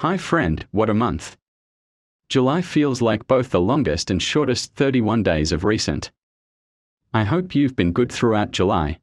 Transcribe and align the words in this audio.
Hi, 0.00 0.16
friend, 0.16 0.66
what 0.70 0.88
a 0.88 0.94
month. 0.94 1.36
July 2.30 2.62
feels 2.62 3.02
like 3.02 3.26
both 3.26 3.50
the 3.50 3.60
longest 3.60 4.10
and 4.10 4.22
shortest 4.22 4.74
31 4.74 5.22
days 5.22 5.52
of 5.52 5.62
recent. 5.62 6.10
I 7.12 7.24
hope 7.24 7.54
you've 7.54 7.76
been 7.76 7.92
good 7.92 8.10
throughout 8.10 8.50
July. 8.50 8.98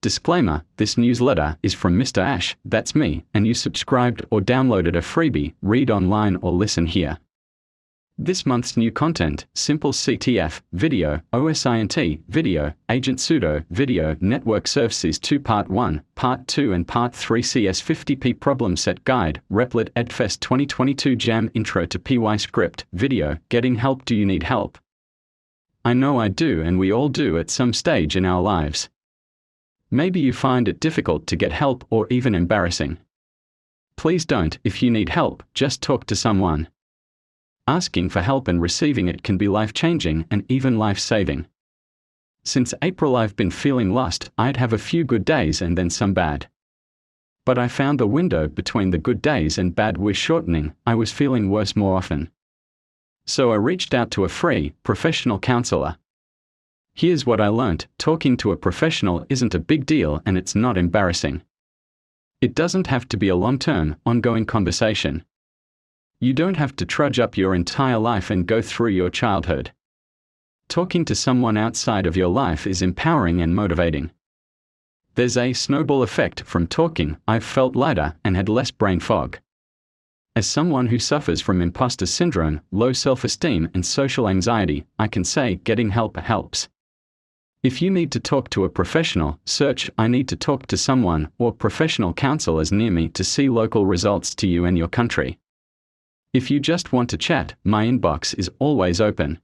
Disclaimer 0.00 0.64
this 0.78 0.96
newsletter 0.96 1.58
is 1.62 1.74
from 1.74 1.98
Mr. 1.98 2.22
Ash, 2.22 2.56
that's 2.64 2.94
me, 2.94 3.26
and 3.34 3.46
you 3.46 3.52
subscribed 3.52 4.24
or 4.30 4.40
downloaded 4.40 4.96
a 4.96 5.02
freebie, 5.02 5.52
read 5.60 5.90
online 5.90 6.36
or 6.36 6.52
listen 6.52 6.86
here. 6.86 7.18
This 8.20 8.44
month's 8.44 8.76
new 8.76 8.90
content 8.90 9.46
Simple 9.54 9.92
CTF, 9.92 10.60
Video, 10.72 11.20
OSINT, 11.32 12.20
Video, 12.26 12.74
Agent 12.90 13.20
Pseudo, 13.20 13.62
Video, 13.70 14.16
Network 14.20 14.66
Services 14.66 15.20
2 15.20 15.38
Part 15.38 15.70
1, 15.70 16.02
Part 16.16 16.48
2 16.48 16.72
and 16.72 16.88
Part 16.88 17.14
3 17.14 17.40
CS50P 17.40 18.40
Problem 18.40 18.76
Set 18.76 19.04
Guide, 19.04 19.40
Replit 19.52 19.90
EdFest 19.90 20.40
2022 20.40 21.14
Jam 21.14 21.48
Intro 21.54 21.86
to 21.86 21.98
PY 22.00 22.36
Script, 22.38 22.86
Video, 22.92 23.38
Getting 23.50 23.76
Help 23.76 24.04
Do 24.04 24.16
You 24.16 24.26
Need 24.26 24.42
Help? 24.42 24.78
I 25.84 25.92
know 25.92 26.18
I 26.18 26.26
do 26.26 26.60
and 26.60 26.76
we 26.76 26.92
all 26.92 27.08
do 27.08 27.38
at 27.38 27.50
some 27.50 27.72
stage 27.72 28.16
in 28.16 28.24
our 28.24 28.42
lives. 28.42 28.88
Maybe 29.92 30.18
you 30.18 30.32
find 30.32 30.66
it 30.66 30.80
difficult 30.80 31.28
to 31.28 31.36
get 31.36 31.52
help 31.52 31.86
or 31.88 32.08
even 32.10 32.34
embarrassing. 32.34 32.98
Please 33.94 34.24
don't, 34.26 34.58
if 34.64 34.82
you 34.82 34.90
need 34.90 35.10
help, 35.10 35.44
just 35.54 35.80
talk 35.82 36.04
to 36.06 36.16
someone. 36.16 36.66
Asking 37.68 38.08
for 38.08 38.22
help 38.22 38.48
and 38.48 38.62
receiving 38.62 39.08
it 39.08 39.22
can 39.22 39.36
be 39.36 39.46
life 39.46 39.74
changing 39.74 40.24
and 40.30 40.42
even 40.48 40.78
life 40.78 40.98
saving. 40.98 41.46
Since 42.42 42.72
April, 42.80 43.14
I've 43.14 43.36
been 43.36 43.50
feeling 43.50 43.92
lost, 43.92 44.30
I'd 44.38 44.56
have 44.56 44.72
a 44.72 44.78
few 44.78 45.04
good 45.04 45.22
days 45.22 45.60
and 45.60 45.76
then 45.76 45.90
some 45.90 46.14
bad. 46.14 46.48
But 47.44 47.58
I 47.58 47.68
found 47.68 48.00
the 48.00 48.06
window 48.06 48.48
between 48.48 48.88
the 48.88 48.96
good 48.96 49.20
days 49.20 49.58
and 49.58 49.74
bad 49.74 49.98
was 49.98 50.16
shortening, 50.16 50.72
I 50.86 50.94
was 50.94 51.12
feeling 51.12 51.50
worse 51.50 51.76
more 51.76 51.94
often. 51.94 52.30
So 53.26 53.52
I 53.52 53.56
reached 53.56 53.92
out 53.92 54.10
to 54.12 54.24
a 54.24 54.30
free, 54.30 54.72
professional 54.82 55.38
counselor. 55.38 55.98
Here's 56.94 57.26
what 57.26 57.38
I 57.38 57.48
learnt 57.48 57.86
talking 57.98 58.38
to 58.38 58.52
a 58.52 58.56
professional 58.56 59.26
isn't 59.28 59.54
a 59.54 59.58
big 59.58 59.84
deal 59.84 60.22
and 60.24 60.38
it's 60.38 60.54
not 60.54 60.78
embarrassing. 60.78 61.42
It 62.40 62.54
doesn't 62.54 62.86
have 62.86 63.06
to 63.10 63.18
be 63.18 63.28
a 63.28 63.36
long 63.36 63.58
term, 63.58 63.96
ongoing 64.06 64.46
conversation. 64.46 65.22
You 66.20 66.32
don't 66.32 66.56
have 66.56 66.74
to 66.76 66.84
trudge 66.84 67.20
up 67.20 67.36
your 67.36 67.54
entire 67.54 67.98
life 67.98 68.28
and 68.28 68.44
go 68.44 68.60
through 68.60 68.90
your 68.90 69.08
childhood. 69.08 69.70
Talking 70.68 71.04
to 71.04 71.14
someone 71.14 71.56
outside 71.56 72.06
of 72.06 72.16
your 72.16 72.26
life 72.26 72.66
is 72.66 72.82
empowering 72.82 73.40
and 73.40 73.54
motivating. 73.54 74.10
There's 75.14 75.36
a 75.36 75.52
snowball 75.52 76.02
effect 76.02 76.40
from 76.40 76.66
talking, 76.66 77.18
I've 77.28 77.44
felt 77.44 77.76
lighter 77.76 78.16
and 78.24 78.34
had 78.34 78.48
less 78.48 78.72
brain 78.72 78.98
fog. 78.98 79.38
As 80.34 80.48
someone 80.48 80.88
who 80.88 80.98
suffers 80.98 81.40
from 81.40 81.62
imposter 81.62 82.06
syndrome, 82.06 82.62
low 82.72 82.92
self 82.92 83.22
esteem, 83.22 83.68
and 83.72 83.86
social 83.86 84.28
anxiety, 84.28 84.86
I 84.98 85.06
can 85.06 85.22
say 85.22 85.60
getting 85.62 85.90
help 85.90 86.16
helps. 86.16 86.68
If 87.62 87.80
you 87.80 87.90
need 87.90 88.10
to 88.10 88.20
talk 88.20 88.50
to 88.50 88.64
a 88.64 88.68
professional, 88.68 89.38
search 89.44 89.88
I 89.96 90.08
need 90.08 90.28
to 90.30 90.36
talk 90.36 90.66
to 90.66 90.76
someone 90.76 91.30
or 91.38 91.52
professional 91.52 92.12
counselors 92.12 92.72
near 92.72 92.90
me 92.90 93.08
to 93.10 93.22
see 93.22 93.48
local 93.48 93.86
results 93.86 94.34
to 94.36 94.48
you 94.48 94.64
and 94.64 94.76
your 94.76 94.88
country. 94.88 95.38
If 96.34 96.50
you 96.50 96.60
just 96.60 96.92
want 96.92 97.08
to 97.10 97.16
chat, 97.16 97.54
my 97.64 97.86
inbox 97.86 98.38
is 98.38 98.50
always 98.58 99.00
open. 99.00 99.40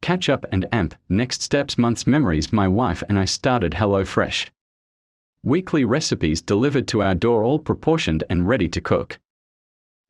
Catch 0.00 0.28
up 0.28 0.44
and 0.50 0.66
amp, 0.72 0.96
next 1.08 1.40
steps 1.40 1.78
month's 1.78 2.04
memories. 2.04 2.52
My 2.52 2.66
wife 2.66 3.04
and 3.08 3.16
I 3.16 3.26
started 3.26 3.72
HelloFresh. 3.72 4.48
Weekly 5.44 5.84
recipes 5.84 6.42
delivered 6.42 6.88
to 6.88 7.02
our 7.02 7.14
door, 7.14 7.44
all 7.44 7.60
proportioned 7.60 8.24
and 8.28 8.48
ready 8.48 8.68
to 8.70 8.80
cook. 8.80 9.20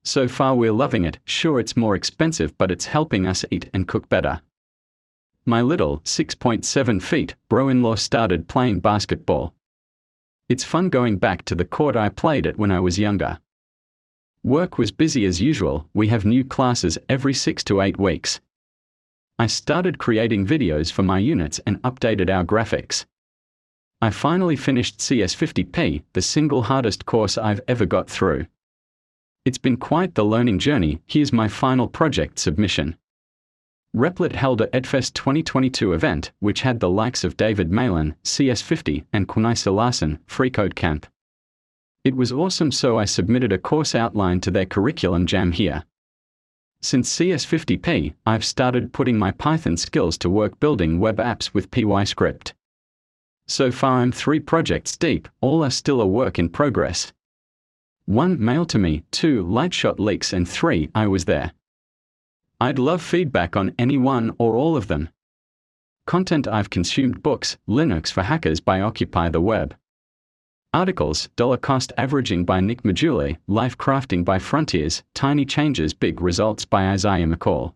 So 0.04 0.26
far, 0.26 0.54
we're 0.54 0.72
loving 0.72 1.04
it. 1.04 1.18
Sure, 1.26 1.60
it's 1.60 1.76
more 1.76 1.94
expensive, 1.94 2.56
but 2.56 2.70
it's 2.70 2.86
helping 2.86 3.26
us 3.26 3.44
eat 3.50 3.68
and 3.74 3.86
cook 3.86 4.08
better. 4.08 4.40
My 5.44 5.60
little 5.60 6.00
6.7 6.00 7.02
feet 7.02 7.34
bro 7.50 7.68
in 7.68 7.82
law 7.82 7.96
started 7.96 8.48
playing 8.48 8.80
basketball. 8.80 9.54
It's 10.48 10.64
fun 10.64 10.88
going 10.88 11.18
back 11.18 11.44
to 11.44 11.54
the 11.54 11.66
court 11.66 11.94
I 11.94 12.08
played 12.08 12.46
at 12.46 12.58
when 12.58 12.70
I 12.70 12.80
was 12.80 12.98
younger. 12.98 13.38
Work 14.44 14.76
was 14.76 14.90
busy 14.90 15.24
as 15.24 15.40
usual, 15.40 15.88
we 15.94 16.08
have 16.08 16.26
new 16.26 16.44
classes 16.44 16.98
every 17.08 17.32
six 17.32 17.64
to 17.64 17.80
eight 17.80 17.98
weeks. 17.98 18.42
I 19.38 19.46
started 19.46 19.96
creating 19.96 20.46
videos 20.46 20.92
for 20.92 21.02
my 21.02 21.18
units 21.18 21.60
and 21.66 21.80
updated 21.80 22.28
our 22.28 22.44
graphics. 22.44 23.06
I 24.02 24.10
finally 24.10 24.54
finished 24.54 24.98
CS50P, 24.98 26.02
the 26.12 26.20
single 26.20 26.64
hardest 26.64 27.06
course 27.06 27.38
I've 27.38 27.62
ever 27.66 27.86
got 27.86 28.10
through. 28.10 28.44
It's 29.46 29.56
been 29.56 29.78
quite 29.78 30.14
the 30.14 30.26
learning 30.26 30.58
journey, 30.58 31.00
here's 31.06 31.32
my 31.32 31.48
final 31.48 31.88
project 31.88 32.38
submission. 32.38 32.98
Replit 33.96 34.32
held 34.32 34.60
a 34.60 34.66
EdFest 34.66 35.14
2022 35.14 35.94
event, 35.94 36.32
which 36.40 36.60
had 36.60 36.80
the 36.80 36.90
likes 36.90 37.24
of 37.24 37.38
David 37.38 37.72
Malan, 37.72 38.14
CS50, 38.24 39.06
and 39.10 39.26
Quincy 39.26 39.70
Larson, 39.70 40.18
Freecode 40.28 40.74
Camp. 40.74 41.06
It 42.04 42.14
was 42.14 42.30
awesome, 42.30 42.70
so 42.70 42.98
I 42.98 43.06
submitted 43.06 43.50
a 43.50 43.56
course 43.56 43.94
outline 43.94 44.40
to 44.40 44.50
their 44.50 44.66
curriculum 44.66 45.24
jam 45.24 45.52
here. 45.52 45.84
Since 46.82 47.16
CS50P, 47.16 48.12
I've 48.26 48.44
started 48.44 48.92
putting 48.92 49.18
my 49.18 49.30
Python 49.30 49.78
skills 49.78 50.18
to 50.18 50.28
work 50.28 50.60
building 50.60 51.00
web 51.00 51.16
apps 51.16 51.54
with 51.54 51.70
PyScript. 51.70 52.52
So 53.48 53.72
far, 53.72 54.00
I'm 54.00 54.12
three 54.12 54.38
projects 54.38 54.98
deep, 54.98 55.28
all 55.40 55.64
are 55.64 55.70
still 55.70 56.02
a 56.02 56.06
work 56.06 56.38
in 56.38 56.50
progress. 56.50 57.14
1. 58.04 58.38
Mail 58.38 58.66
to 58.66 58.78
me, 58.78 59.02
2. 59.12 59.42
Lightshot 59.42 59.98
leaks, 59.98 60.34
and 60.34 60.46
3. 60.46 60.90
I 60.94 61.06
was 61.06 61.24
there. 61.24 61.52
I'd 62.60 62.78
love 62.78 63.00
feedback 63.00 63.56
on 63.56 63.74
any 63.78 63.96
one 63.96 64.34
or 64.36 64.56
all 64.56 64.76
of 64.76 64.88
them. 64.88 65.08
Content 66.06 66.46
I've 66.46 66.68
consumed 66.68 67.22
books, 67.22 67.56
Linux 67.66 68.12
for 68.12 68.24
Hackers 68.24 68.60
by 68.60 68.82
Occupy 68.82 69.30
the 69.30 69.40
Web. 69.40 69.74
Articles, 70.74 71.28
Dollar 71.36 71.56
Cost 71.56 71.92
Averaging 71.96 72.44
by 72.44 72.58
Nick 72.58 72.82
Maggiulli, 72.82 73.36
Life 73.46 73.78
Crafting 73.78 74.24
by 74.24 74.40
Frontiers, 74.40 75.04
Tiny 75.14 75.44
Changes 75.44 75.94
Big 75.94 76.20
Results 76.20 76.64
by 76.64 76.88
Isaiah 76.88 77.26
McCall. 77.26 77.74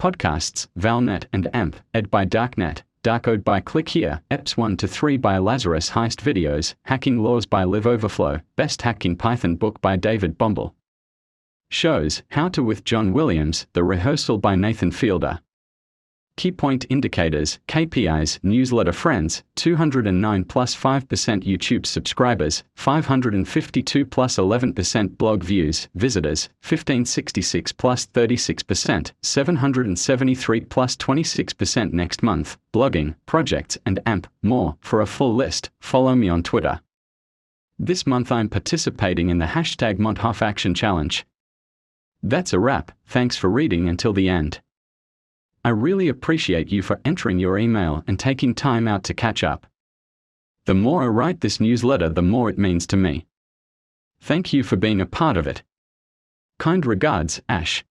Podcasts, 0.00 0.66
Valnet 0.76 1.26
and 1.32 1.48
AMP, 1.54 1.76
Ed 1.94 2.10
by 2.10 2.26
Darknet, 2.26 2.82
Darkode 3.04 3.44
by 3.44 3.60
Click 3.60 3.90
Here, 3.90 4.20
EPS 4.32 4.56
1 4.56 4.78
to 4.78 4.88
3 4.88 5.16
by 5.16 5.38
Lazarus 5.38 5.90
Heist 5.90 6.16
Videos, 6.16 6.74
Hacking 6.86 7.22
Laws 7.22 7.46
by 7.46 7.62
Live 7.62 7.86
Overflow, 7.86 8.40
Best 8.56 8.82
Hacking 8.82 9.14
Python 9.14 9.54
book 9.54 9.80
by 9.80 9.94
David 9.94 10.36
Bombal. 10.36 10.72
Shows, 11.70 12.24
How 12.32 12.48
to 12.48 12.64
with 12.64 12.82
John 12.82 13.12
Wilson, 13.12 13.68
The 13.74 13.84
Rehearsal 13.84 14.38
by 14.38 14.56
Nathan 14.56 14.90
Fielder. 14.90 15.38
Key 16.42 16.50
Point 16.50 16.86
Indicators, 16.90 17.60
KPIs, 17.68 18.40
Newsletter 18.42 18.92
Friends, 18.92 19.44
209 19.54 20.42
plus 20.42 20.74
5% 20.74 21.06
YouTube 21.44 21.86
subscribers, 21.86 22.64
552 22.74 24.04
plus 24.04 24.38
11% 24.38 25.18
blog 25.18 25.44
views, 25.44 25.88
visitors, 25.94 26.48
1566 26.68 27.70
plus 27.70 28.08
36%, 28.08 29.12
773 29.22 30.60
plus 30.62 30.96
26% 30.96 31.92
next 31.92 32.24
month, 32.24 32.58
blogging, 32.74 33.14
projects, 33.24 33.78
and 33.86 34.00
AMP. 34.04 34.26
More. 34.42 34.76
For 34.80 35.00
a 35.00 35.06
full 35.06 35.36
list, 35.36 35.70
follow 35.78 36.16
me 36.16 36.28
on 36.28 36.42
Twitter. 36.42 36.80
This 37.78 38.04
month 38.04 38.32
I'm 38.32 38.48
participating 38.48 39.28
in 39.28 39.38
the 39.38 39.46
hashtag 39.46 39.98
Monthof 39.98 40.42
Action 40.42 40.74
Challenge. 40.74 41.24
That's 42.20 42.52
a 42.52 42.58
wrap, 42.58 42.90
thanks 43.06 43.36
for 43.36 43.48
reading 43.48 43.88
until 43.88 44.12
the 44.12 44.28
end. 44.28 44.60
I 45.64 45.68
really 45.68 46.08
appreciate 46.08 46.72
you 46.72 46.82
for 46.82 47.00
entering 47.04 47.38
your 47.38 47.56
email 47.56 48.02
and 48.08 48.18
taking 48.18 48.54
time 48.54 48.88
out 48.88 49.04
to 49.04 49.14
catch 49.14 49.44
up. 49.44 49.66
The 50.66 50.74
more 50.74 51.04
I 51.04 51.06
write 51.06 51.40
this 51.40 51.60
newsletter, 51.60 52.08
the 52.08 52.22
more 52.22 52.50
it 52.50 52.58
means 52.58 52.86
to 52.88 52.96
me. 52.96 53.26
Thank 54.20 54.52
you 54.52 54.62
for 54.62 54.76
being 54.76 55.00
a 55.00 55.06
part 55.06 55.36
of 55.36 55.46
it. 55.46 55.62
Kind 56.58 56.84
regards, 56.84 57.40
Ash. 57.48 57.84